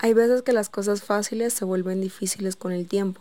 Hay 0.00 0.14
veces 0.14 0.42
que 0.42 0.52
las 0.52 0.68
cosas 0.68 1.02
fáciles 1.02 1.52
se 1.52 1.64
vuelven 1.64 2.00
difíciles 2.00 2.54
con 2.54 2.70
el 2.70 2.86
tiempo. 2.86 3.20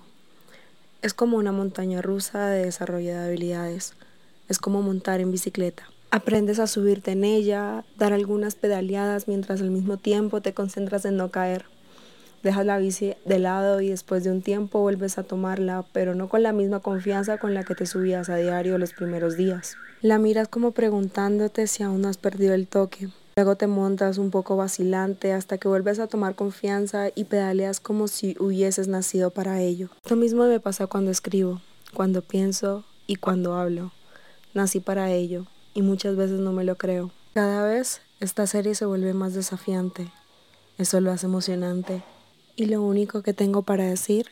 Es 1.02 1.16
como 1.16 1.38
una 1.38 1.52
montaña 1.52 2.04
rusa 2.04 2.50
de 2.50 2.66
desarrollo 2.66 3.10
de 3.10 3.26
habilidades. 3.26 3.94
Es 4.48 4.60
como 4.60 4.84
montar 4.84 5.20
en 5.20 5.32
bicicleta. 5.32 5.90
Aprendes 6.12 6.60
a 6.60 6.68
subirte 6.68 7.14
en 7.14 7.24
ella, 7.24 7.84
dar 7.98 8.14
algunas 8.14 8.54
pedaleadas 8.54 9.28
mientras 9.28 9.62
al 9.62 9.72
mismo 9.72 9.98
tiempo 9.98 10.42
te 10.42 10.54
concentras 10.54 11.06
en 11.06 11.18
no 11.18 11.32
caer. 11.32 11.66
Dejas 12.44 12.68
la 12.68 12.78
bici 12.78 13.16
de 13.26 13.40
lado 13.40 13.82
y 13.82 13.90
después 13.90 14.24
de 14.24 14.30
un 14.30 14.44
tiempo 14.44 14.80
vuelves 14.80 15.18
a 15.18 15.24
tomarla, 15.24 15.84
pero 15.94 16.14
no 16.14 16.30
con 16.30 16.44
la 16.44 16.54
misma 16.54 16.80
confianza 16.80 17.40
con 17.40 17.56
la 17.56 17.64
que 17.64 17.74
te 17.74 17.88
subías 17.88 18.30
a 18.30 18.36
diario 18.36 18.78
los 18.78 18.94
primeros 18.94 19.36
días. 19.36 19.76
La 20.02 20.20
miras 20.20 20.48
como 20.48 20.74
preguntándote 20.74 21.66
si 21.66 21.82
aún 21.82 22.06
has 22.06 22.18
perdido 22.18 22.54
el 22.54 22.68
toque. 22.68 23.10
Luego 23.38 23.56
te 23.56 23.68
montas 23.68 24.18
un 24.18 24.32
poco 24.32 24.58
vacilante 24.58 25.32
hasta 25.32 25.60
que 25.60 25.68
vuelves 25.68 26.00
a 26.00 26.08
tomar 26.08 26.34
confianza 26.34 27.10
y 27.14 27.26
pedaleas 27.26 27.80
como 27.80 28.08
si 28.08 28.36
hubieses 28.40 28.88
nacido 28.88 29.30
para 29.30 29.62
ello. 29.62 29.90
Lo 30.10 30.16
mismo 30.16 30.46
me 30.46 30.60
pasa 30.60 30.88
cuando 30.88 31.12
escribo, 31.12 31.62
cuando 31.94 32.24
pienso 32.24 32.84
y 33.06 33.18
cuando 33.18 33.54
hablo. 33.54 33.92
Nací 34.56 34.80
para 34.80 35.12
ello 35.12 35.46
y 35.76 35.84
muchas 35.84 36.16
veces 36.16 36.40
no 36.40 36.52
me 36.52 36.64
lo 36.64 36.78
creo. 36.78 37.12
Cada 37.36 37.64
vez 37.64 38.02
esta 38.20 38.48
serie 38.48 38.74
se 38.74 38.88
vuelve 38.88 39.14
más 39.14 39.36
desafiante. 39.36 40.12
Eso 40.80 41.00
lo 41.00 41.12
hace 41.12 41.28
emocionante. 41.28 42.02
Y 42.56 42.66
lo 42.66 42.82
único 42.82 43.22
que 43.22 43.36
tengo 43.36 43.62
para 43.62 43.84
decir 43.84 44.32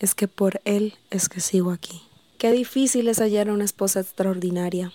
es 0.00 0.16
que 0.16 0.26
por 0.26 0.60
él 0.64 0.94
es 1.10 1.28
que 1.28 1.38
sigo 1.38 1.70
aquí. 1.70 2.02
Qué 2.38 2.50
difícil 2.50 3.06
es 3.06 3.20
hallar 3.20 3.48
una 3.48 3.64
esposa 3.64 4.00
extraordinaria. 4.00 4.92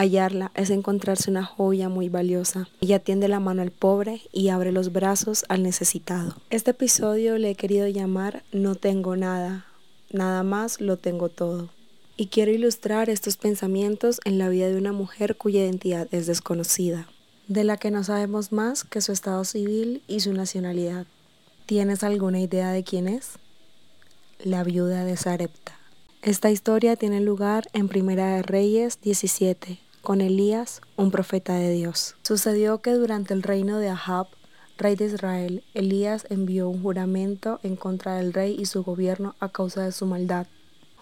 Hallarla 0.00 0.50
es 0.54 0.70
encontrarse 0.70 1.30
una 1.30 1.44
joya 1.44 1.90
muy 1.90 2.08
valiosa. 2.08 2.68
Ella 2.80 3.00
tiende 3.00 3.28
la 3.28 3.38
mano 3.38 3.60
al 3.60 3.70
pobre 3.70 4.22
y 4.32 4.48
abre 4.48 4.72
los 4.72 4.92
brazos 4.92 5.44
al 5.50 5.62
necesitado. 5.62 6.36
Este 6.48 6.70
episodio 6.70 7.36
le 7.36 7.50
he 7.50 7.54
querido 7.54 7.86
llamar 7.86 8.42
No 8.50 8.76
tengo 8.76 9.14
nada, 9.16 9.66
nada 10.10 10.42
más 10.42 10.80
lo 10.80 10.96
tengo 10.96 11.28
todo 11.28 11.68
y 12.16 12.28
quiero 12.28 12.50
ilustrar 12.50 13.10
estos 13.10 13.36
pensamientos 13.36 14.20
en 14.24 14.38
la 14.38 14.48
vida 14.48 14.68
de 14.68 14.76
una 14.78 14.92
mujer 14.92 15.36
cuya 15.36 15.60
identidad 15.60 16.08
es 16.12 16.26
desconocida, 16.26 17.06
de 17.48 17.64
la 17.64 17.76
que 17.76 17.90
no 17.90 18.02
sabemos 18.02 18.52
más 18.52 18.84
que 18.84 19.02
su 19.02 19.12
estado 19.12 19.44
civil 19.44 20.02
y 20.06 20.20
su 20.20 20.32
nacionalidad. 20.32 21.06
¿Tienes 21.66 22.04
alguna 22.04 22.40
idea 22.40 22.72
de 22.72 22.84
quién 22.84 23.06
es? 23.06 23.32
La 24.38 24.64
viuda 24.64 25.04
de 25.04 25.18
Sarepta. 25.18 25.78
Esta 26.20 26.50
historia 26.50 26.96
tiene 26.96 27.20
lugar 27.20 27.68
en 27.72 27.88
Primera 27.88 28.36
de 28.36 28.42
Reyes 28.42 29.00
17, 29.00 29.78
con 30.02 30.20
Elías, 30.20 30.80
un 30.96 31.10
profeta 31.10 31.54
de 31.54 31.72
Dios. 31.72 32.16
Sucedió 32.22 32.82
que 32.82 32.92
durante 32.92 33.34
el 33.34 33.42
reino 33.42 33.78
de 33.78 33.88
Ahab, 33.88 34.26
rey 34.78 34.96
de 34.96 35.06
Israel, 35.06 35.62
Elías 35.74 36.26
envió 36.30 36.68
un 36.68 36.82
juramento 36.82 37.60
en 37.62 37.76
contra 37.76 38.16
del 38.16 38.32
rey 38.32 38.56
y 38.58 38.66
su 38.66 38.82
gobierno 38.82 39.34
a 39.40 39.48
causa 39.48 39.84
de 39.84 39.92
su 39.92 40.06
maldad 40.06 40.46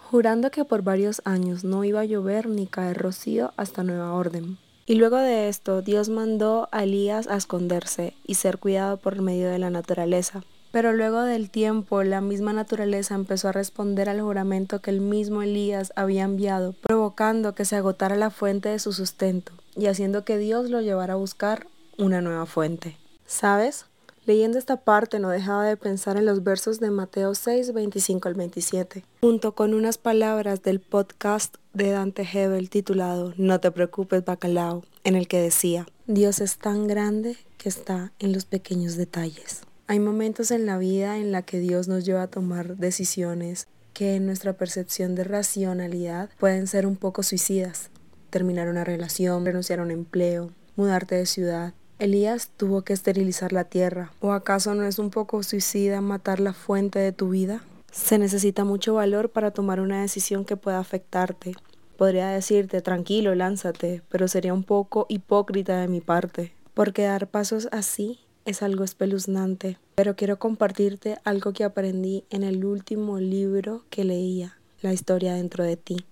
jurando 0.09 0.49
que 0.49 0.65
por 0.65 0.81
varios 0.81 1.21
años 1.23 1.63
no 1.63 1.83
iba 1.83 2.01
a 2.01 2.05
llover 2.05 2.49
ni 2.49 2.65
caer 2.65 2.97
rocío 2.97 3.51
hasta 3.57 3.83
nueva 3.83 4.13
orden. 4.13 4.57
Y 4.87 4.95
luego 4.95 5.17
de 5.17 5.49
esto, 5.49 5.83
Dios 5.83 6.09
mandó 6.09 6.67
a 6.71 6.83
Elías 6.83 7.27
a 7.27 7.35
esconderse 7.35 8.15
y 8.25 8.33
ser 8.33 8.57
cuidado 8.57 8.97
por 8.97 9.21
medio 9.21 9.49
de 9.49 9.59
la 9.59 9.69
naturaleza. 9.69 10.43
Pero 10.71 10.93
luego 10.93 11.21
del 11.21 11.51
tiempo, 11.51 12.01
la 12.01 12.21
misma 12.21 12.53
naturaleza 12.53 13.13
empezó 13.13 13.49
a 13.49 13.51
responder 13.51 14.09
al 14.09 14.21
juramento 14.21 14.81
que 14.81 14.89
el 14.89 14.99
mismo 14.99 15.43
Elías 15.43 15.93
había 15.95 16.23
enviado, 16.23 16.73
que 17.15 17.65
se 17.65 17.75
agotara 17.75 18.15
la 18.15 18.29
fuente 18.29 18.69
de 18.69 18.79
su 18.79 18.93
sustento 18.93 19.51
y 19.75 19.87
haciendo 19.87 20.23
que 20.23 20.37
Dios 20.37 20.69
lo 20.69 20.81
llevara 20.81 21.13
a 21.13 21.17
buscar 21.17 21.67
una 21.97 22.21
nueva 22.21 22.45
fuente. 22.45 22.97
¿Sabes? 23.25 23.85
Leyendo 24.25 24.57
esta 24.57 24.77
parte 24.77 25.19
no 25.19 25.29
dejaba 25.29 25.65
de 25.65 25.75
pensar 25.75 26.17
en 26.17 26.25
los 26.25 26.43
versos 26.43 26.79
de 26.79 26.91
Mateo 26.91 27.33
6, 27.33 27.73
25 27.73 28.27
al 28.27 28.35
27, 28.35 29.03
junto 29.21 29.53
con 29.53 29.73
unas 29.73 29.97
palabras 29.97 30.61
del 30.61 30.79
podcast 30.79 31.55
de 31.73 31.91
Dante 31.91 32.27
Hebel 32.31 32.69
titulado 32.69 33.33
No 33.37 33.59
te 33.59 33.71
preocupes, 33.71 34.23
bacalao, 34.23 34.83
en 35.03 35.15
el 35.15 35.27
que 35.27 35.41
decía, 35.41 35.87
Dios 36.05 36.41
es 36.41 36.57
tan 36.57 36.87
grande 36.87 37.37
que 37.57 37.69
está 37.69 38.11
en 38.19 38.33
los 38.33 38.45
pequeños 38.45 38.97
detalles. 38.97 39.61
Hay 39.87 39.99
momentos 39.99 40.51
en 40.51 40.67
la 40.67 40.77
vida 40.77 41.17
en 41.17 41.31
la 41.31 41.41
que 41.41 41.59
Dios 41.59 41.87
nos 41.87 42.05
lleva 42.05 42.23
a 42.23 42.27
tomar 42.27 42.77
decisiones 42.77 43.67
que 43.99 44.15
en 44.15 44.25
nuestra 44.25 44.53
percepción 44.53 45.13
de 45.13 45.25
racionalidad 45.25 46.29
pueden 46.39 46.67
ser 46.67 46.87
un 46.87 46.95
poco 46.95 47.21
suicidas. 47.21 47.89
Terminar 48.29 48.69
una 48.69 48.85
relación, 48.85 49.43
renunciar 49.43 49.79
a 49.79 49.81
un 49.81 49.91
empleo, 49.91 50.51
mudarte 50.77 51.15
de 51.15 51.25
ciudad, 51.25 51.73
Elías 51.97 52.49
tuvo 52.55 52.83
que 52.83 52.93
esterilizar 52.93 53.51
la 53.51 53.65
tierra. 53.65 54.13
¿O 54.21 54.31
acaso 54.31 54.73
no 54.73 54.85
es 54.85 54.99
un 54.99 55.09
poco 55.09 55.43
suicida 55.43 55.99
matar 55.99 56.39
la 56.39 56.53
fuente 56.53 56.97
de 56.97 57.11
tu 57.11 57.31
vida? 57.31 57.61
Se 57.91 58.17
necesita 58.17 58.63
mucho 58.63 58.93
valor 58.93 59.31
para 59.31 59.51
tomar 59.51 59.81
una 59.81 59.99
decisión 59.99 60.45
que 60.45 60.55
pueda 60.55 60.79
afectarte. 60.79 61.57
Podría 61.97 62.29
decirte, 62.29 62.79
tranquilo, 62.81 63.35
lánzate, 63.35 64.01
pero 64.07 64.29
sería 64.29 64.53
un 64.53 64.63
poco 64.63 65.07
hipócrita 65.09 65.75
de 65.75 65.89
mi 65.89 65.99
parte, 65.99 66.53
porque 66.73 67.03
dar 67.03 67.27
pasos 67.27 67.67
así 67.73 68.21
es 68.49 68.63
algo 68.63 68.83
espeluznante. 68.83 69.77
Pero 69.95 70.15
quiero 70.15 70.39
compartirte 70.39 71.17
algo 71.23 71.53
que 71.53 71.63
aprendí 71.63 72.25
en 72.29 72.43
el 72.43 72.65
último 72.65 73.19
libro 73.19 73.85
que 73.89 74.03
leía, 74.03 74.57
La 74.81 74.91
historia 74.91 75.35
dentro 75.35 75.63
de 75.63 75.77
ti, 75.77 76.05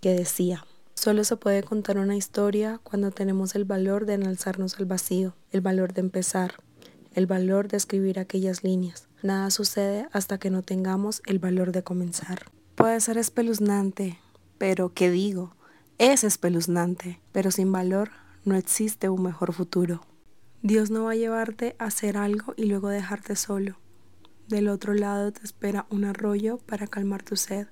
que 0.00 0.14
decía, 0.14 0.64
Solo 0.94 1.24
se 1.24 1.36
puede 1.36 1.62
contar 1.62 1.98
una 1.98 2.16
historia 2.16 2.80
cuando 2.82 3.10
tenemos 3.10 3.54
el 3.54 3.64
valor 3.64 4.06
de 4.06 4.14
enalzarnos 4.14 4.78
al 4.78 4.86
vacío, 4.86 5.34
el 5.50 5.60
valor 5.60 5.92
de 5.92 6.00
empezar, 6.00 6.54
el 7.14 7.26
valor 7.26 7.68
de 7.68 7.76
escribir 7.76 8.18
aquellas 8.18 8.62
líneas. 8.62 9.08
Nada 9.22 9.50
sucede 9.50 10.08
hasta 10.12 10.38
que 10.38 10.50
no 10.50 10.62
tengamos 10.62 11.22
el 11.26 11.38
valor 11.38 11.72
de 11.72 11.82
comenzar. 11.82 12.50
Puede 12.74 13.00
ser 13.00 13.18
espeluznante, 13.18 14.18
pero 14.58 14.94
¿qué 14.94 15.10
digo? 15.10 15.54
Es 15.98 16.24
espeluznante, 16.24 17.20
pero 17.32 17.50
sin 17.50 17.70
valor 17.70 18.10
no 18.44 18.54
existe 18.54 19.08
un 19.08 19.22
mejor 19.22 19.52
futuro. 19.52 20.02
Dios 20.62 20.92
no 20.92 21.04
va 21.04 21.12
a 21.12 21.16
llevarte 21.16 21.74
a 21.80 21.86
hacer 21.86 22.16
algo 22.16 22.54
y 22.56 22.66
luego 22.66 22.88
dejarte 22.88 23.34
solo. 23.34 23.78
Del 24.46 24.68
otro 24.68 24.94
lado 24.94 25.32
te 25.32 25.42
espera 25.42 25.86
un 25.90 26.04
arroyo 26.04 26.58
para 26.58 26.86
calmar 26.86 27.24
tu 27.24 27.34
sed 27.34 27.66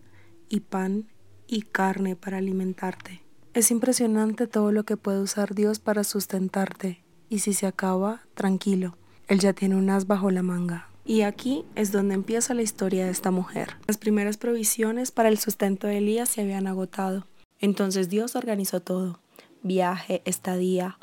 y 0.48 0.60
pan 0.60 1.06
y 1.46 1.62
carne 1.62 2.16
para 2.16 2.38
alimentarte. 2.38 3.22
Es 3.54 3.70
impresionante 3.70 4.48
todo 4.48 4.72
lo 4.72 4.84
que 4.84 4.96
puede 4.96 5.20
usar 5.20 5.54
Dios 5.54 5.78
para 5.78 6.02
sustentarte, 6.02 7.04
y 7.28 7.40
si 7.40 7.52
se 7.52 7.66
acaba, 7.66 8.22
tranquilo, 8.34 8.96
Él 9.28 9.38
ya 9.38 9.52
tiene 9.52 9.76
un 9.76 9.88
as 9.88 10.08
bajo 10.08 10.32
la 10.32 10.42
manga. 10.42 10.88
Y 11.04 11.22
aquí 11.22 11.64
es 11.76 11.92
donde 11.92 12.14
empieza 12.14 12.54
la 12.54 12.62
historia 12.62 13.04
de 13.04 13.12
esta 13.12 13.30
mujer. 13.30 13.76
Las 13.86 13.98
primeras 13.98 14.36
provisiones 14.36 15.12
para 15.12 15.28
el 15.28 15.38
sustento 15.38 15.86
de 15.86 15.98
Elías 15.98 16.28
se 16.28 16.40
habían 16.40 16.66
agotado. 16.66 17.26
Entonces 17.60 18.08
Dios 18.08 18.34
organizó 18.34 18.80
todo, 18.80 19.20
viaje, 19.62 20.22
estadía, 20.24 20.98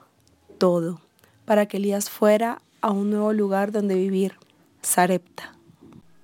todo, 0.57 1.01
para 1.47 1.65
que 1.65 1.77
Elías 1.77 2.09
fuera 2.09 2.61
a 2.81 2.91
un 2.91 3.09
nuevo 3.09 3.31
lugar 3.31 3.71
donde 3.71 3.95
vivir, 3.95 4.33
Sarepta. 4.81 5.55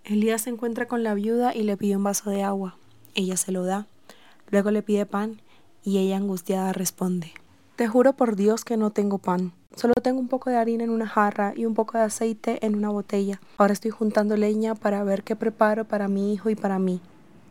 Elías 0.04 0.42
se 0.42 0.50
encuentra 0.50 0.86
con 0.90 1.02
la 1.02 1.14
viuda 1.14 1.56
y 1.56 1.64
le 1.64 1.78
pide 1.78 1.96
un 1.96 2.04
vaso 2.04 2.30
de 2.30 2.44
agua. 2.44 2.78
Ella 3.16 3.38
se 3.38 3.54
lo 3.54 3.64
da. 3.64 3.88
Luego 4.52 4.70
le 4.70 4.82
pide 4.82 5.06
pan 5.06 5.42
y 5.82 6.00
ella 6.00 6.18
angustiada 6.18 6.74
responde, 6.74 7.32
Te 7.78 7.88
juro 7.88 8.12
por 8.12 8.36
Dios 8.36 8.66
que 8.66 8.76
no 8.76 8.90
tengo 8.90 9.18
pan. 9.18 9.54
Solo 9.78 9.94
tengo 9.94 10.20
un 10.20 10.28
poco 10.28 10.50
de 10.50 10.58
harina 10.58 10.84
en 10.84 10.90
una 10.90 11.08
jarra 11.08 11.54
y 11.56 11.66
un 11.66 11.74
poco 11.74 11.98
de 11.98 12.04
aceite 12.04 12.64
en 12.66 12.76
una 12.76 12.90
botella. 12.90 13.40
Ahora 13.58 13.72
estoy 13.72 13.92
juntando 13.92 14.36
leña 14.36 14.76
para 14.76 15.06
ver 15.06 15.24
qué 15.24 15.38
preparo 15.38 15.86
para 15.86 16.10
mi 16.10 16.34
hijo 16.34 16.50
y 16.50 16.56
para 16.56 16.80
mí. 16.80 17.00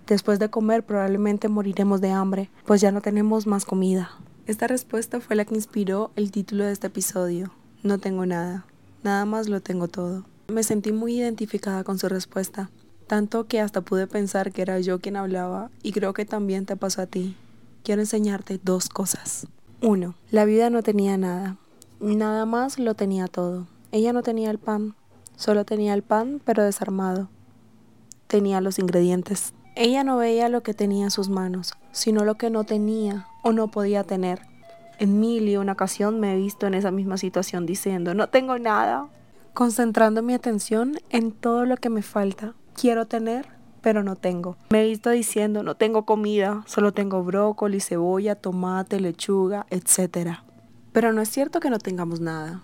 Después 0.07 0.39
de 0.39 0.51
comer 0.51 0.85
probablemente 0.85 1.49
moriremos 1.49 2.03
de 2.03 2.11
hambre, 2.11 2.51
pues 2.67 2.83
ya 2.83 2.93
no 2.93 3.01
tenemos 3.01 3.47
más 3.47 3.65
comida. 3.65 4.11
Esta 4.47 4.67
respuesta 4.67 5.21
fue 5.21 5.37
la 5.37 5.47
que 5.47 5.55
inspiró 5.55 6.11
el 6.17 6.31
título 6.31 6.65
de 6.65 6.73
este 6.73 6.89
episodio. 6.89 7.51
No 7.83 7.99
tengo 7.99 8.27
nada. 8.27 8.65
Nada 9.03 9.25
más 9.25 9.49
lo 9.49 9.61
tengo 9.61 9.89
todo. 9.89 10.25
Me 10.49 10.63
sentí 10.63 10.93
muy 10.93 11.19
identificada 11.19 11.85
con 11.85 11.99
su 11.99 12.09
respuesta 12.09 12.71
tanto 13.13 13.45
que 13.45 13.61
hasta 13.61 13.83
pude 13.83 14.07
pensar 14.07 14.53
que 14.53 14.63
era 14.63 14.81
yo 14.81 14.99
quien 14.99 15.17
hablaba 15.17 15.71
y 15.83 15.93
creo 15.93 16.15
que 16.15 16.25
también 16.25 16.65
te 16.65 16.77
pasó 16.77 17.03
a 17.03 17.07
ti. 17.07 17.37
Quiero 17.85 18.01
enseñarte 18.01 18.59
dos 18.63 18.89
cosas. 18.89 19.47
Uno, 19.83 20.15
la 20.31 20.47
vida 20.47 20.71
no 20.71 20.83
tenía 20.83 21.19
nada, 21.19 21.59
nada 22.01 22.47
más 22.47 22.79
lo 22.79 22.95
tenía 22.95 23.27
todo. 23.27 23.67
Ella 23.91 24.15
no 24.15 24.23
tenía 24.23 24.51
el 24.51 24.57
pan, 24.59 24.95
solo 25.37 25.67
tenía 25.67 25.93
el 25.93 26.03
pan 26.03 26.41
pero 26.43 26.65
desarmado. 26.65 27.29
Tenía 28.29 28.63
los 28.63 28.79
ingredientes. 28.79 29.53
Ella 29.77 30.05
no 30.05 30.17
veía 30.17 30.49
lo 30.49 30.63
que 30.63 30.73
tenía 30.73 31.05
en 31.05 31.11
sus 31.11 31.29
manos, 31.29 31.75
sino 31.91 32.25
lo 32.25 32.37
que 32.37 32.49
no 32.49 32.65
tenía 32.65 33.27
o 33.43 33.53
no 33.53 33.71
podía 33.71 34.05
tener. 34.05 34.41
En 35.03 35.19
mil 35.19 35.49
y 35.49 35.57
una 35.57 35.73
ocasión 35.73 36.21
me 36.21 36.33
he 36.33 36.37
visto 36.37 36.69
en 36.69 36.75
esa 36.75 36.93
misma 36.93 37.17
situación 37.17 37.67
diciendo, 37.67 38.15
no 38.15 38.29
tengo 38.29 38.57
nada, 38.61 39.09
concentrando 39.53 40.23
mi 40.23 40.33
atención 40.33 40.97
en 41.11 41.33
todo 41.33 41.67
lo 41.67 41.77
que 41.77 41.91
me 41.91 42.03
falta 42.03 42.55
quiero 42.73 43.09
tener, 43.09 43.49
pero 43.81 44.05
no 44.05 44.15
tengo. 44.15 44.57
Me 44.71 44.85
he 44.85 44.89
visto 44.89 45.11
diciendo, 45.11 45.65
no 45.65 45.75
tengo 45.75 46.05
comida, 46.05 46.63
solo 46.69 46.93
tengo 46.93 47.25
brócoli, 47.25 47.81
cebolla, 47.81 48.37
tomate, 48.37 49.01
lechuga, 49.01 49.67
etc. 49.71 50.39
Pero 50.93 51.13
no 51.13 51.21
es 51.21 51.31
cierto 51.31 51.59
que 51.59 51.69
no 51.69 51.81
tengamos 51.81 52.21
nada. 52.21 52.63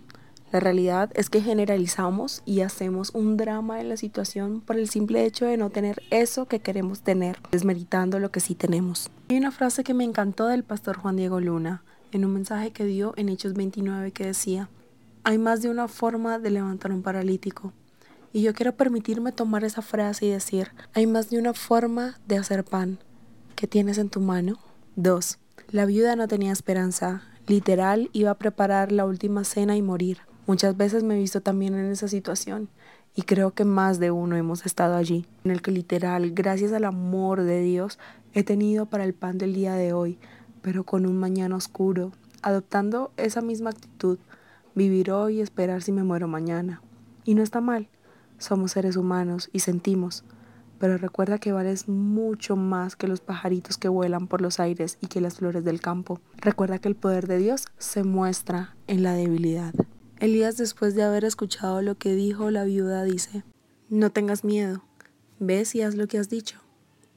La 0.52 0.61
realidad 0.61 1.11
es 1.14 1.31
que 1.31 1.40
generalizamos 1.40 2.43
y 2.46 2.61
hacemos 2.61 3.11
un 3.17 3.37
drama 3.37 3.81
en 3.81 3.88
la 3.88 3.96
situación 3.96 4.61
por 4.61 4.76
el 4.76 4.88
simple 4.88 5.25
hecho 5.25 5.44
de 5.44 5.56
no 5.56 5.70
tener 5.70 6.05
eso 6.11 6.46
que 6.46 6.61
queremos 6.61 7.00
tener, 7.00 7.40
desmeritando 7.50 8.20
lo 8.20 8.31
que 8.31 8.38
sí 8.38 8.55
tenemos. 8.55 9.11
Hay 9.29 9.38
una 9.38 9.50
frase 9.50 9.82
que 9.82 9.93
me 9.93 10.05
encantó 10.05 10.46
del 10.46 10.62
pastor 10.62 10.99
Juan 10.99 11.17
Diego 11.17 11.40
Luna 11.40 11.82
en 12.13 12.25
un 12.25 12.33
mensaje 12.33 12.71
que 12.71 12.85
dio 12.85 13.13
en 13.17 13.29
Hechos 13.29 13.55
29 13.55 14.13
que 14.13 14.27
decía, 14.27 14.69
hay 15.25 15.39
más 15.39 15.63
de 15.63 15.71
una 15.71 15.89
forma 15.89 16.39
de 16.39 16.51
levantar 16.51 16.93
un 16.93 17.03
paralítico. 17.03 17.73
Y 18.33 18.43
yo 18.43 18.55
quiero 18.55 18.77
permitirme 18.77 19.33
tomar 19.33 19.65
esa 19.65 19.83
frase 19.83 20.27
y 20.27 20.31
decir, 20.31 20.73
hay 20.95 21.07
más 21.07 21.31
de 21.31 21.39
una 21.39 21.55
forma 21.55 22.19
de 22.27 22.37
hacer 22.37 22.65
pan. 22.65 22.99
¿Qué 23.57 23.67
tienes 23.67 23.99
en 23.99 24.11
tu 24.11 24.21
mano? 24.21 24.59
2. 24.97 25.39
La 25.71 25.87
viuda 25.87 26.17
no 26.17 26.29
tenía 26.29 26.53
esperanza. 26.53 27.23
Literal, 27.47 28.11
iba 28.13 28.31
a 28.31 28.39
preparar 28.39 28.93
la 28.93 29.07
última 29.07 29.45
cena 29.45 29.77
y 29.77 29.83
morir. 29.83 30.19
Muchas 30.47 30.77
veces 30.77 31.03
me 31.03 31.17
he 31.17 31.19
visto 31.19 31.41
también 31.41 31.75
en 31.75 31.91
esa 31.91 32.09
situación 32.09 32.69
y 33.19 33.23
creo 33.23 33.53
que 33.53 33.65
más 33.65 33.99
de 33.99 34.13
uno 34.13 34.37
hemos 34.37 34.65
estado 34.65 34.95
allí, 34.95 35.27
en 35.43 35.51
el 35.51 35.61
que 35.61 35.73
literal, 35.73 36.31
gracias 36.31 36.73
al 36.73 36.85
amor 36.85 37.43
de 37.43 37.61
Dios, 37.63 37.99
he 38.33 38.45
tenido 38.45 38.87
para 38.87 39.03
el 39.03 39.13
pan 39.13 39.39
del 39.39 39.55
día 39.55 39.75
de 39.75 39.93
hoy, 39.93 40.21
pero 40.69 40.85
con 40.85 41.06
un 41.06 41.17
mañana 41.17 41.56
oscuro, 41.56 42.12
adoptando 42.43 43.11
esa 43.17 43.41
misma 43.41 43.70
actitud, 43.70 44.19
vivir 44.75 45.11
hoy 45.11 45.38
y 45.38 45.41
esperar 45.41 45.81
si 45.81 45.93
me 45.93 46.05
muero 46.05 46.29
mañana. 46.29 46.82
Y 47.25 47.35
no 47.35 47.43
está 47.43 47.62
mal, 47.62 47.88
somos 48.37 48.73
seres 48.73 48.97
humanos 48.97 49.49
y 49.50 49.61
sentimos, 49.61 50.25
pero 50.79 50.99
recuerda 50.99 51.38
que 51.38 51.53
vales 51.53 51.88
mucho 51.88 52.55
más 52.55 52.97
que 52.97 53.09
los 53.09 53.23
pajaritos 53.23 53.79
que 53.79 53.88
vuelan 53.88 54.26
por 54.26 54.43
los 54.43 54.61
aires 54.61 54.99
y 55.00 55.06
que 55.06 55.23
las 55.23 55.37
flores 55.37 55.65
del 55.65 55.81
campo. 55.81 56.20
Recuerda 56.37 56.79
que 56.79 56.88
el 56.88 56.97
poder 56.97 57.29
de 57.29 57.38
Dios 57.38 57.64
se 57.79 58.05
muestra 58.05 58.76
en 58.88 59.03
la 59.03 59.14
debilidad. 59.14 59.73
Elías, 60.19 60.59
después 60.59 60.94
de 60.94 61.03
haber 61.03 61.25
escuchado 61.25 61.81
lo 61.81 61.94
que 61.94 62.14
dijo 62.14 62.50
la 62.50 62.64
viuda, 62.64 63.05
dice, 63.05 63.43
No 63.88 64.11
tengas 64.11 64.44
miedo, 64.44 64.82
ves 65.38 65.75
y 65.75 65.81
haz 65.81 65.94
lo 65.94 66.09
que 66.09 66.19
has 66.19 66.29
dicho. 66.29 66.59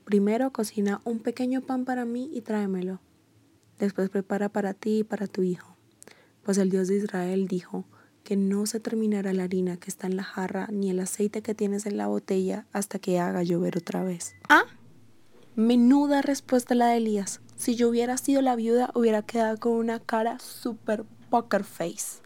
Primero 0.06 0.54
cocina 0.54 1.01
un 1.04 1.19
pequeño 1.19 1.59
pan 1.59 1.83
para 1.83 2.06
mí 2.06 2.30
y 2.33 2.39
tráemelo. 2.39 3.01
Después 3.81 4.12
prepara 4.12 4.48
para 4.48 4.75
ti 4.75 5.00
y 5.00 5.04
para 5.04 5.25
tu 5.25 5.42
hijo. 5.42 5.75
Pues 6.44 6.60
el 6.60 6.69
Dios 6.69 6.88
de 6.88 6.98
Israel 6.98 7.48
dijo 7.48 7.86
que 8.24 8.38
no 8.38 8.68
se 8.68 8.80
terminará 8.80 9.33
la 9.33 9.45
harina 9.45 9.78
que 9.78 9.89
está 9.89 10.06
en 10.06 10.18
la 10.18 10.24
jarra 10.24 10.68
ni 10.72 10.92
el 10.92 11.00
aceite 11.00 11.42
que 11.42 11.56
tienes 11.56 11.88
en 11.88 11.98
la 11.98 12.06
botella 12.06 12.68
hasta 12.74 13.00
que 13.00 13.19
haga 13.19 13.42
llover 13.42 13.80
otra 13.80 14.04
vez. 14.04 14.36
Ah, 14.50 14.66
menuda 15.56 16.22
respuesta 16.22 16.75
la 16.75 16.89
de 16.89 16.98
Elías. 16.98 17.42
Si 17.56 17.75
yo 17.75 17.89
hubiera 17.89 18.18
sido 18.18 18.44
la 18.44 18.56
viuda, 18.56 18.92
hubiera 18.94 19.24
quedado 19.24 19.57
con 19.57 19.72
una 19.72 20.00
cara 20.00 20.38
super 20.38 21.04
poker 21.31 21.63
face. 21.63 22.22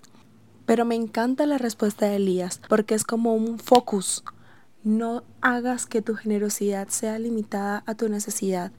Pero 0.66 0.84
me 0.84 0.96
encanta 0.96 1.46
la 1.46 1.58
respuesta 1.58 2.06
de 2.06 2.18
Elías 2.18 2.60
porque 2.68 2.96
es 2.96 3.06
como 3.06 3.34
un 3.34 3.60
focus. 3.60 4.26
No 4.84 5.24
hagas 5.40 5.86
que 5.86 6.02
tu 6.02 6.16
generosidad 6.16 6.90
sea 6.90 7.18
limitada 7.18 7.82
a 7.86 7.96
tu 7.96 8.10
necesidad, 8.10 8.74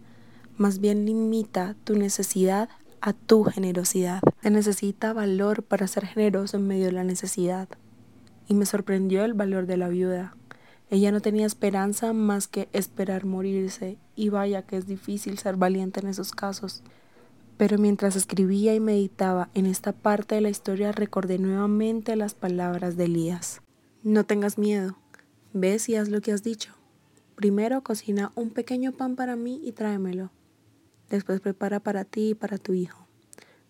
más 0.57 0.81
bien 0.81 1.07
limita 1.07 1.77
tu 1.85 1.97
necesidad 1.97 2.69
a 3.01 3.13
tu 3.13 3.45
generosidad. 3.45 4.21
Se 4.43 4.51
necesita 4.51 5.13
valor 5.13 5.63
para 5.63 5.87
ser 5.87 6.07
generoso 6.07 6.57
en 6.57 6.67
medio 6.67 6.87
de 6.87 6.93
la 6.93 7.05
necesidad. 7.05 7.69
Y 8.49 8.55
me 8.55 8.67
sorprendió 8.67 9.25
el 9.25 9.35
valor 9.35 9.67
de 9.67 9.77
la 9.77 9.89
viuda. 9.89 10.37
Ella 10.89 11.11
no 11.11 11.21
tenía 11.21 11.47
esperanza 11.47 12.13
más 12.13 12.47
que 12.47 12.69
esperar 12.73 13.25
morirse, 13.25 13.99
y 14.15 14.29
vaya 14.29 14.63
que 14.63 14.77
es 14.77 14.87
difícil 14.87 15.39
ser 15.39 15.57
valiente 15.57 16.01
en 16.01 16.07
esos 16.07 16.33
casos. 16.33 16.83
Pero 17.57 17.79
mientras 17.79 18.17
escribía 18.17 18.75
y 18.75 18.81
meditaba 18.81 19.49
en 19.55 19.67
esta 19.67 19.93
parte 19.93 20.37
de 20.37 20.43
la 20.43 20.51
historia 20.51 20.93
recordé 20.93 21.39
nuevamente 21.39 22.15
las 22.15 22.35
palabras 22.35 22.97
de 22.97 23.05
Elías. 23.05 23.63
No 24.05 24.25
tengas 24.25 24.59
miedo, 24.59 24.97
ves 25.53 25.89
y 25.89 25.97
haz 25.97 26.09
lo 26.09 26.21
que 26.21 26.33
has 26.33 26.45
dicho. 26.45 26.75
Primero 27.35 27.83
cocina 27.83 28.31
un 28.35 28.51
pequeño 28.51 28.93
pan 28.93 29.17
para 29.17 29.37
mí 29.37 29.61
y 29.65 29.73
tráemelo. 29.73 30.31
Después 31.11 31.41
prepara 31.41 31.81
para 31.81 32.05
ti 32.05 32.31
y 32.31 32.35
para 32.35 32.59
tu 32.59 32.73
hijo. 32.73 33.07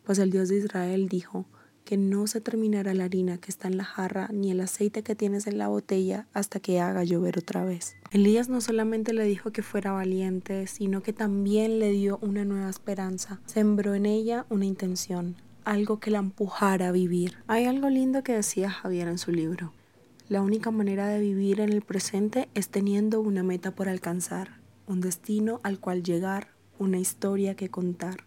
Pues 0.05 0.19
el 0.19 0.31
Dios 0.31 0.49
de 0.49 0.59
Israel 0.59 1.09
dijo, 1.09 1.47
que 1.87 1.97
no 1.97 2.27
se 2.27 2.41
terminará 2.41 2.93
la 2.95 3.05
harina 3.05 3.39
que 3.39 3.51
está 3.51 3.69
en 3.69 3.79
la 3.79 3.85
jarra 3.85 4.29
ni 4.33 4.51
el 4.51 4.61
aceite 4.61 5.05
que 5.05 5.15
tienes 5.15 5.47
en 5.47 5.57
la 5.57 5.69
botella 5.69 6.27
hasta 6.35 6.59
que 6.59 6.81
haga 6.81 7.05
llover 7.05 7.39
otra 7.39 7.65
vez. 7.65 7.95
Elías 8.11 8.49
no 8.49 8.61
solamente 8.61 9.13
le 9.15 9.25
dijo 9.25 9.53
que 9.53 9.63
fuera 9.63 9.93
valiente, 9.93 10.67
sino 10.67 11.03
que 11.03 11.13
también 11.13 11.79
le 11.79 11.93
dio 11.93 12.19
una 12.21 12.45
nueva 12.45 12.69
esperanza. 12.69 13.41
Sembró 13.47 13.95
en 13.95 14.05
ella 14.05 14.47
una 14.51 14.67
intención, 14.67 15.37
algo 15.65 16.01
que 16.01 16.11
la 16.11 16.19
empujara 16.19 16.89
a 16.89 16.93
vivir. 16.93 17.37
Hay 17.47 17.67
algo 17.67 17.89
lindo 17.89 18.25
que 18.25 18.33
decía 18.33 18.69
Javier 18.69 19.07
en 19.07 19.19
su 19.19 19.31
libro. 19.31 19.73
La 20.29 20.43
única 20.43 20.73
manera 20.73 21.07
de 21.07 21.21
vivir 21.21 21.61
en 21.61 21.73
el 21.73 21.83
presente 21.83 22.49
es 22.55 22.69
teniendo 22.69 23.21
una 23.21 23.45
meta 23.45 23.77
por 23.77 23.89
alcanzar, 23.89 24.61
un 24.89 25.01
destino 25.01 25.61
al 25.63 25.79
cual 25.79 26.03
llegar, 26.03 26.49
una 26.79 26.99
historia 26.99 27.55
que 27.55 27.69
contar. 27.69 28.25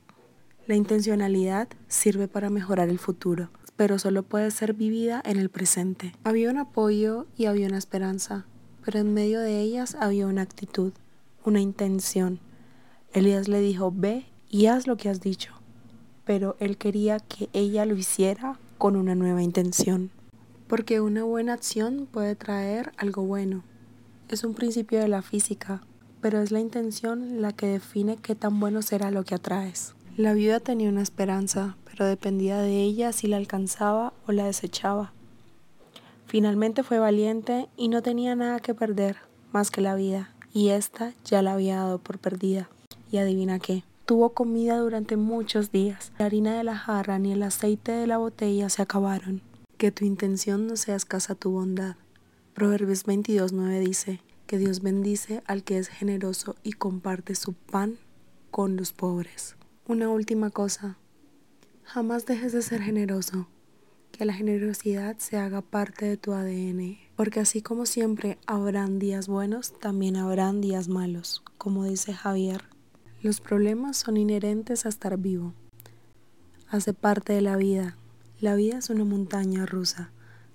La 0.68 0.76
intencionalidad 0.76 1.68
sirve 1.88 2.28
para 2.28 2.50
mejorar 2.50 2.90
el 2.90 3.00
futuro, 3.00 3.50
pero 3.76 3.98
solo 3.98 4.24
puede 4.24 4.52
ser 4.52 4.74
vivida 4.74 5.22
en 5.26 5.38
el 5.38 5.50
presente. 5.50 6.14
Había 6.24 6.52
un 6.52 6.58
apoyo 6.58 7.28
y 7.36 7.46
había 7.46 7.68
una 7.68 7.78
esperanza, 7.78 8.46
pero 8.86 9.00
en 9.00 9.14
medio 9.14 9.40
de 9.40 9.62
ellas 9.62 9.96
había 10.00 10.28
una 10.28 10.42
actitud, 10.42 10.94
una 11.44 11.60
intención. 11.60 12.40
Elías 13.14 13.48
le 13.48 13.62
dijo, 13.62 13.92
ve 13.96 14.26
y 14.50 14.68
haz 14.68 14.86
lo 14.86 14.98
que 14.98 15.10
has 15.10 15.22
dicho, 15.22 15.54
pero 16.26 16.56
él 16.60 16.78
quería 16.78 17.20
que 17.20 17.50
ella 17.54 17.86
lo 17.86 17.96
hiciera 17.96 18.60
con 18.78 18.96
una 18.96 19.16
nueva 19.16 19.42
intención, 19.42 20.12
porque 20.68 21.02
una 21.02 21.24
buena 21.24 21.54
acción 21.54 22.08
puede 22.12 22.36
traer 22.36 22.92
algo 22.98 23.24
bueno. 23.24 23.64
Es 24.28 24.44
un 24.44 24.54
principio 24.54 25.00
de 25.00 25.08
la 25.08 25.22
física, 25.22 25.82
pero 26.22 26.42
es 26.42 26.52
la 26.52 26.60
intención 26.60 27.42
la 27.42 27.54
que 27.54 27.68
define 27.68 28.18
qué 28.18 28.36
tan 28.36 28.60
bueno 28.60 28.82
será 28.82 29.12
lo 29.12 29.24
que 29.24 29.36
atraes. 29.36 29.94
La 30.18 30.34
viuda 30.34 30.60
tenía 30.60 30.90
una 30.90 31.02
esperanza, 31.02 31.78
pero 31.86 32.06
dependía 32.06 32.58
de 32.58 32.84
ella 32.84 33.12
si 33.14 33.28
la 33.28 33.38
alcanzaba 33.38 34.14
o 34.28 34.32
la 34.32 34.46
desechaba. 34.46 35.14
Finalmente 36.26 36.84
fue 36.84 37.00
valiente 37.00 37.70
y 37.78 37.88
no 37.88 38.02
tenía 38.02 38.36
nada 38.36 38.60
que 38.60 38.74
perder 38.74 39.18
más 39.52 39.72
que 39.72 39.82
la 39.82 39.96
vida, 39.96 40.34
y 40.54 40.70
ésta 40.70 41.14
ya 41.26 41.42
la 41.42 41.54
había 41.54 41.78
dado 41.78 42.00
por 42.00 42.20
perdida. 42.20 42.70
Y 43.12 43.18
adivina 43.18 43.60
qué, 43.60 43.84
tuvo 44.06 44.30
comida 44.32 44.78
durante 44.78 45.18
muchos 45.18 45.72
días. 45.72 46.12
La 46.20 46.26
harina 46.26 46.58
de 46.58 46.64
la 46.64 46.76
jarra 46.76 47.18
ni 47.18 47.32
el 47.32 47.44
aceite 47.44 47.92
de 47.92 48.08
la 48.08 48.18
botella 48.18 48.70
se 48.70 48.82
acabaron. 48.82 49.42
Que 49.78 49.92
tu 49.92 50.06
intención 50.06 50.68
no 50.68 50.76
sea 50.76 50.96
escasa 50.96 51.34
tu 51.34 51.52
bondad. 51.52 51.96
Proverbios 52.54 53.06
22.9 53.06 53.80
dice 53.80 54.20
que 54.50 54.58
Dios 54.58 54.82
bendice 54.82 55.44
al 55.46 55.64
que 55.64 55.78
es 55.78 55.90
generoso 55.90 56.56
y 56.64 56.72
comparte 56.72 57.36
su 57.36 57.54
pan 57.54 58.00
con 58.50 58.78
los 58.78 58.94
pobres. 58.94 59.56
Una 59.86 60.10
última 60.10 60.50
cosa, 60.50 60.98
jamás 61.84 62.26
dejes 62.26 62.54
de 62.54 62.64
ser 62.64 62.82
generoso, 62.82 63.48
que 64.12 64.26
la 64.26 64.34
generosidad 64.34 65.18
se 65.20 65.38
haga 65.38 65.62
parte 65.62 66.08
de 66.08 66.18
tu 66.18 66.34
ADN, 66.34 66.98
porque 67.16 67.42
así 67.42 67.62
como 67.62 67.86
siempre 67.86 68.40
habrán 68.48 68.98
días 68.98 69.28
buenos, 69.28 69.80
también 69.80 70.16
habrán 70.16 70.62
días 70.62 70.88
malos, 70.88 71.44
como 71.60 71.84
dice 71.84 72.16
Javier. 72.16 72.64
Los 73.22 73.42
problemas 73.42 73.98
son 73.98 74.18
inherentes 74.18 74.88
a 74.88 74.90
estar 74.90 75.16
vivo, 75.20 75.54
hace 76.70 76.96
parte 76.96 77.34
de 77.34 77.42
la 77.42 77.56
vida. 77.56 77.98
La 78.40 78.56
vida 78.56 78.80
es 78.80 78.90
una 78.90 79.06
montaña 79.06 79.68
rusa, 79.68 80.12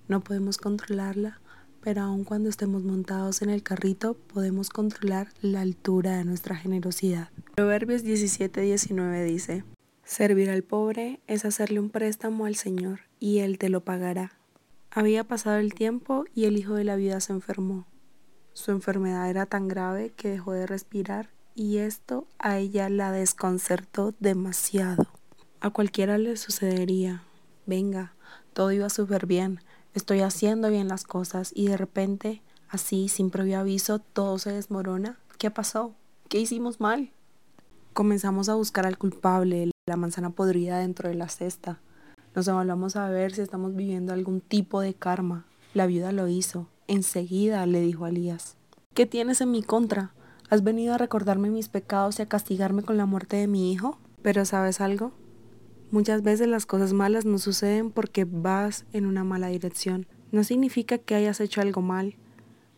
no 0.08 0.20
podemos 0.20 0.58
controlarla, 0.58 1.40
pero 1.84 2.00
aun 2.00 2.24
cuando 2.24 2.48
estemos 2.48 2.82
montados 2.82 3.42
en 3.42 3.50
el 3.50 3.62
carrito 3.62 4.14
podemos 4.14 4.70
controlar 4.70 5.28
la 5.42 5.60
altura 5.60 6.16
de 6.16 6.24
nuestra 6.24 6.56
generosidad. 6.56 7.28
Proverbios 7.54 8.02
17:19 8.02 9.22
dice, 9.24 9.64
Servir 10.02 10.48
al 10.48 10.62
pobre 10.62 11.20
es 11.26 11.44
hacerle 11.44 11.80
un 11.80 11.90
préstamo 11.90 12.46
al 12.46 12.56
Señor, 12.56 13.00
y 13.20 13.40
Él 13.40 13.58
te 13.58 13.68
lo 13.68 13.84
pagará. 13.84 14.32
Había 14.90 15.24
pasado 15.24 15.58
el 15.58 15.74
tiempo 15.74 16.24
y 16.34 16.46
el 16.46 16.56
hijo 16.56 16.74
de 16.74 16.84
la 16.84 16.96
vida 16.96 17.20
se 17.20 17.34
enfermó. 17.34 17.86
Su 18.54 18.70
enfermedad 18.70 19.28
era 19.28 19.44
tan 19.44 19.68
grave 19.68 20.10
que 20.16 20.30
dejó 20.30 20.52
de 20.52 20.66
respirar 20.66 21.28
y 21.54 21.78
esto 21.78 22.26
a 22.38 22.58
ella 22.58 22.88
la 22.88 23.12
desconcertó 23.12 24.14
demasiado. 24.20 25.06
A 25.60 25.68
cualquiera 25.68 26.16
le 26.16 26.36
sucedería. 26.38 27.24
Venga, 27.66 28.14
todo 28.54 28.72
iba 28.72 28.88
súper 28.88 29.26
bien, 29.26 29.60
estoy 29.94 30.20
haciendo 30.20 30.68
bien 30.68 30.88
las 30.88 31.04
cosas 31.04 31.52
y 31.54 31.68
de 31.68 31.76
repente, 31.76 32.42
así, 32.68 33.08
sin 33.08 33.30
previo 33.30 33.60
aviso, 33.60 34.00
todo 34.00 34.38
se 34.38 34.52
desmorona. 34.52 35.18
¿Qué 35.38 35.50
pasó? 35.50 35.94
¿Qué 36.28 36.40
hicimos 36.40 36.80
mal? 36.80 37.10
Comenzamos 37.92 38.48
a 38.48 38.54
buscar 38.54 38.86
al 38.86 38.98
culpable, 38.98 39.70
la 39.86 39.96
manzana 39.96 40.30
podrida 40.30 40.78
dentro 40.78 41.08
de 41.08 41.14
la 41.14 41.28
cesta. 41.28 41.80
Nos 42.34 42.48
evaluamos 42.48 42.96
a 42.96 43.08
ver 43.08 43.32
si 43.32 43.42
estamos 43.42 43.76
viviendo 43.76 44.12
algún 44.12 44.40
tipo 44.40 44.80
de 44.80 44.94
karma. 44.94 45.46
La 45.72 45.86
viuda 45.86 46.10
lo 46.10 46.26
hizo. 46.26 46.66
Enseguida 46.88 47.64
le 47.66 47.80
dijo 47.80 48.04
a 48.04 48.08
Elías, 48.08 48.56
¿qué 48.94 49.06
tienes 49.06 49.40
en 49.40 49.52
mi 49.52 49.62
contra? 49.62 50.12
¿Has 50.50 50.62
venido 50.62 50.94
a 50.94 50.98
recordarme 50.98 51.50
mis 51.50 51.68
pecados 51.68 52.18
y 52.18 52.22
a 52.22 52.28
castigarme 52.28 52.82
con 52.82 52.96
la 52.96 53.06
muerte 53.06 53.36
de 53.36 53.46
mi 53.46 53.72
hijo? 53.72 53.98
Pero 54.22 54.44
¿sabes 54.44 54.80
algo? 54.80 55.12
Muchas 55.94 56.24
veces 56.24 56.48
las 56.48 56.66
cosas 56.66 56.92
malas 56.92 57.24
no 57.24 57.38
suceden 57.38 57.92
porque 57.92 58.24
vas 58.24 58.84
en 58.92 59.06
una 59.06 59.22
mala 59.22 59.46
dirección. 59.46 60.08
No 60.32 60.42
significa 60.42 60.98
que 60.98 61.14
hayas 61.14 61.38
hecho 61.38 61.60
algo 61.60 61.82
mal. 61.82 62.16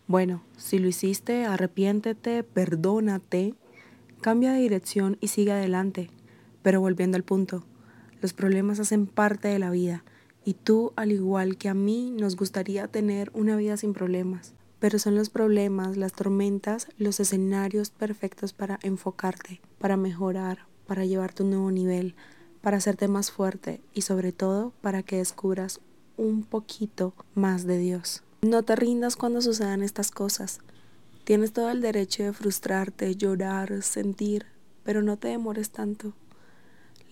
Bueno, 0.07 0.43
si 0.59 0.79
lo 0.79 0.87
hiciste, 0.87 1.47
arrepiéntete, 1.47 2.43
perdónate, 2.43 3.55
cambia 4.21 4.53
de 4.53 4.61
dirección 4.61 5.17
y 5.23 5.29
sigue 5.29 5.53
adelante. 5.53 6.11
Pero 6.61 6.83
volviendo 6.83 7.17
al 7.17 7.23
punto, 7.23 7.65
los 8.21 8.35
problemas 8.35 8.81
hacen 8.81 9.07
parte 9.07 9.49
de 9.49 9.61
la 9.61 9.71
vida 9.71 10.05
y 10.45 10.53
tú, 10.53 10.93
al 10.97 11.11
igual 11.11 11.57
que 11.57 11.71
a 11.71 11.75
mí, 11.75 12.11
nos 12.11 12.37
gustaría 12.37 12.87
tener 12.87 13.31
una 13.33 13.57
vida 13.57 13.79
sin 13.79 13.95
problemas. 13.95 14.53
Pero 14.79 14.99
son 14.99 15.15
los 15.15 15.31
problemas, 15.31 15.97
las 15.97 16.13
tormentas, 16.13 16.89
los 16.99 17.19
escenarios 17.19 17.89
perfectos 17.89 18.53
para 18.53 18.79
enfocarte, 18.83 19.63
para 19.79 19.97
mejorar, 19.97 20.67
para 20.87 21.07
llevarte 21.07 21.43
a 21.43 21.47
un 21.47 21.53
nuevo 21.53 21.71
nivel, 21.71 22.15
para 22.67 22.79
hacerte 22.79 23.07
más 23.07 23.31
fuerte 23.31 23.81
y 23.95 24.01
sobre 24.01 24.33
todo 24.33 24.73
para 24.81 25.05
que 25.05 25.19
descubras 25.19 25.79
un 26.17 26.43
poquito 26.43 27.15
más 27.33 27.65
de 27.65 27.79
Dios. 27.79 28.25
No 28.43 28.65
te 28.65 28.75
rindas 28.75 29.15
cuando 29.15 29.41
sucedan 29.41 29.85
estas 29.85 30.11
cosas. 30.11 30.59
Tienes 31.23 31.53
todo 31.53 31.71
el 31.71 31.81
derecho 31.81 32.25
de 32.25 32.33
frustrarte, 32.33 33.15
llorar, 33.15 33.85
sentir, 33.85 34.47
pero 34.83 35.01
no 35.01 35.17
te 35.17 35.29
demores 35.29 35.71
tanto. 35.71 36.15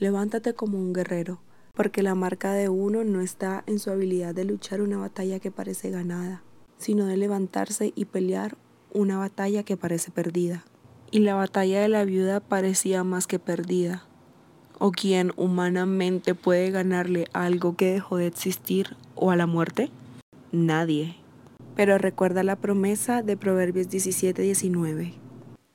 Levántate 0.00 0.54
como 0.54 0.76
un 0.76 0.92
guerrero, 0.92 1.38
porque 1.72 2.02
la 2.02 2.16
marca 2.16 2.52
de 2.52 2.68
uno 2.68 3.04
no 3.04 3.20
está 3.20 3.62
en 3.68 3.78
su 3.78 3.92
habilidad 3.92 4.34
de 4.34 4.46
luchar 4.46 4.80
una 4.80 4.98
batalla 4.98 5.38
que 5.38 5.52
parece 5.52 5.88
ganada, 5.88 6.42
sino 6.78 7.06
de 7.06 7.16
levantarse 7.16 7.92
y 7.94 8.06
pelear 8.06 8.56
una 8.92 9.18
batalla 9.18 9.62
que 9.62 9.76
parece 9.76 10.10
perdida. 10.10 10.64
Y 11.12 11.20
la 11.20 11.36
batalla 11.36 11.80
de 11.80 11.88
la 11.88 12.04
viuda 12.04 12.40
parecía 12.40 13.04
más 13.04 13.28
que 13.28 13.38
perdida 13.38 14.08
o 14.78 14.90
quien 14.90 15.32
humanamente 15.36 16.34
puede 16.34 16.70
ganarle 16.70 17.26
algo 17.32 17.76
que 17.76 17.92
dejó 17.92 18.16
de 18.16 18.26
existir 18.26 18.96
o 19.14 19.30
a 19.30 19.36
la 19.36 19.46
muerte? 19.46 19.90
Nadie. 20.52 21.16
Pero 21.76 21.98
recuerda 21.98 22.42
la 22.42 22.56
promesa 22.56 23.22
de 23.22 23.36
Proverbios 23.36 23.88
17:19. 23.88 25.14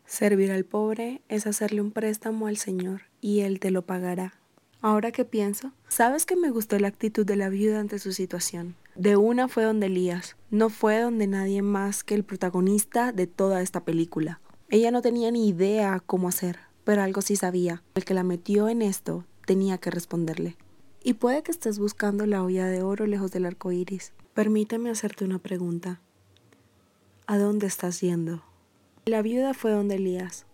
Servir 0.05 0.51
al 0.51 0.65
pobre 0.65 1.21
es 1.29 1.45
hacerle 1.45 1.81
un 1.81 1.91
préstamo 1.91 2.47
al 2.47 2.57
Señor 2.57 3.01
y 3.21 3.41
Él 3.41 3.59
te 3.59 3.71
lo 3.71 3.83
pagará. 3.83 4.33
Ahora 4.81 5.11
que 5.11 5.25
pienso, 5.25 5.73
¿sabes 5.89 6.25
que 6.25 6.37
me 6.37 6.51
gustó 6.51 6.79
la 6.79 6.87
actitud 6.87 7.25
de 7.25 7.35
la 7.35 7.49
viuda 7.49 7.81
ante 7.81 7.99
su 7.99 8.13
situación? 8.13 8.75
De 8.95 9.17
una 9.17 9.49
fue 9.49 9.63
donde 9.63 9.87
Elías, 9.87 10.37
no 10.51 10.69
fue 10.69 11.01
donde 11.01 11.27
nadie 11.27 11.61
más 11.61 12.03
que 12.03 12.15
el 12.15 12.23
protagonista 12.23 13.11
de 13.11 13.27
toda 13.27 13.61
esta 13.61 13.83
película. 13.83 14.39
Ella 14.69 14.91
no 14.91 15.01
tenía 15.01 15.31
ni 15.31 15.49
idea 15.49 16.01
cómo 16.05 16.29
hacer, 16.29 16.59
pero 16.83 17.01
algo 17.01 17.21
sí 17.21 17.35
sabía. 17.35 17.83
El 17.95 18.05
que 18.05 18.13
la 18.13 18.23
metió 18.23 18.69
en 18.69 18.81
esto 18.81 19.25
tenía 19.45 19.77
que 19.77 19.91
responderle. 19.91 20.57
Y 21.03 21.13
puede 21.13 21.43
que 21.43 21.51
estés 21.51 21.79
buscando 21.79 22.25
la 22.25 22.43
olla 22.43 22.65
de 22.65 22.83
oro 22.83 23.05
lejos 23.05 23.31
del 23.31 23.45
arco 23.45 23.71
iris. 23.71 24.13
Permíteme 24.33 24.89
hacerte 24.89 25.25
una 25.25 25.39
pregunta. 25.39 26.01
¿A 27.25 27.37
dónde 27.37 27.67
estás 27.67 28.01
yendo? 28.01 28.43
La 29.05 29.21
viuda 29.21 29.53
fue 29.53 29.71
donde 29.71 29.95
Elías. 29.95 30.45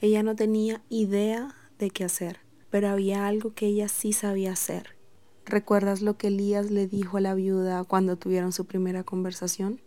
Ella 0.00 0.22
no 0.22 0.36
tenía 0.36 0.82
idea 0.88 1.54
de 1.78 1.90
qué 1.90 2.04
hacer, 2.04 2.40
pero 2.70 2.88
había 2.88 3.26
algo 3.26 3.54
que 3.54 3.66
ella 3.66 3.88
sí 3.88 4.12
sabía 4.12 4.52
hacer. 4.52 4.96
¿Recuerdas 5.44 6.02
lo 6.02 6.16
que 6.16 6.28
Elías 6.28 6.70
le 6.70 6.86
dijo 6.86 7.16
a 7.16 7.20
la 7.20 7.34
viuda 7.34 7.84
cuando 7.84 8.16
tuvieron 8.16 8.52
su 8.52 8.66
primera 8.66 9.04
conversación? 9.04 9.80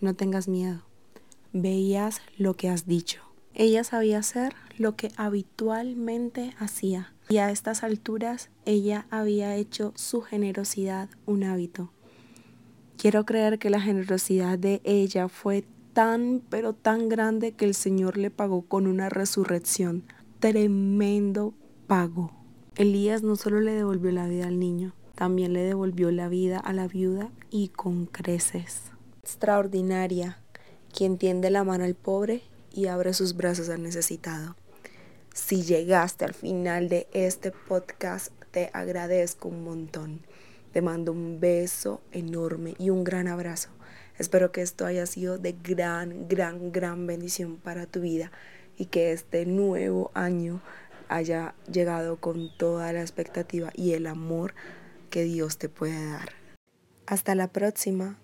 No 0.00 0.14
tengas 0.14 0.48
miedo. 0.48 0.82
Veías 1.52 2.20
lo 2.36 2.54
que 2.54 2.68
has 2.68 2.86
dicho. 2.86 3.20
Ella 3.58 3.82
sabía 3.82 4.20
hacer 4.20 4.54
lo 4.76 4.94
que 4.94 5.10
habitualmente 5.16 6.54
hacía 6.60 7.12
y 7.28 7.38
a 7.38 7.50
estas 7.50 7.82
alturas 7.82 8.50
ella 8.64 9.06
había 9.10 9.56
hecho 9.56 9.92
su 9.96 10.20
generosidad 10.20 11.08
un 11.26 11.42
hábito. 11.42 11.90
Quiero 12.96 13.26
creer 13.26 13.58
que 13.58 13.68
la 13.68 13.80
generosidad 13.80 14.60
de 14.60 14.80
ella 14.84 15.28
fue 15.28 15.64
tan 15.92 16.40
pero 16.48 16.72
tan 16.72 17.08
grande 17.08 17.50
que 17.50 17.64
el 17.64 17.74
Señor 17.74 18.16
le 18.16 18.30
pagó 18.30 18.62
con 18.62 18.86
una 18.86 19.08
resurrección. 19.08 20.04
Tremendo 20.38 21.52
pago. 21.88 22.30
Elías 22.76 23.24
no 23.24 23.34
solo 23.34 23.60
le 23.60 23.72
devolvió 23.72 24.12
la 24.12 24.28
vida 24.28 24.46
al 24.46 24.60
niño, 24.60 24.94
también 25.16 25.52
le 25.52 25.62
devolvió 25.62 26.12
la 26.12 26.28
vida 26.28 26.60
a 26.60 26.72
la 26.72 26.86
viuda 26.86 27.32
y 27.50 27.70
con 27.70 28.06
creces. 28.06 28.92
Extraordinaria, 29.24 30.38
quien 30.96 31.18
tiende 31.18 31.50
la 31.50 31.64
mano 31.64 31.82
al 31.82 31.96
pobre 31.96 32.44
y 32.72 32.86
abre 32.86 33.12
sus 33.14 33.36
brazos 33.36 33.68
al 33.68 33.82
necesitado. 33.82 34.56
Si 35.34 35.62
llegaste 35.62 36.24
al 36.24 36.34
final 36.34 36.88
de 36.88 37.08
este 37.12 37.52
podcast, 37.52 38.32
te 38.50 38.70
agradezco 38.72 39.48
un 39.48 39.64
montón. 39.64 40.20
Te 40.72 40.82
mando 40.82 41.12
un 41.12 41.40
beso 41.40 42.00
enorme 42.12 42.74
y 42.78 42.90
un 42.90 43.04
gran 43.04 43.28
abrazo. 43.28 43.70
Espero 44.18 44.50
que 44.50 44.62
esto 44.62 44.84
haya 44.84 45.06
sido 45.06 45.38
de 45.38 45.52
gran, 45.62 46.28
gran, 46.28 46.72
gran 46.72 47.06
bendición 47.06 47.56
para 47.56 47.86
tu 47.86 48.00
vida 48.00 48.32
y 48.76 48.86
que 48.86 49.12
este 49.12 49.46
nuevo 49.46 50.10
año 50.14 50.60
haya 51.08 51.54
llegado 51.70 52.16
con 52.16 52.50
toda 52.56 52.92
la 52.92 53.00
expectativa 53.00 53.70
y 53.74 53.92
el 53.92 54.06
amor 54.06 54.54
que 55.10 55.24
Dios 55.24 55.58
te 55.58 55.68
puede 55.68 56.10
dar. 56.10 56.30
Hasta 57.06 57.34
la 57.34 57.48
próxima. 57.48 58.16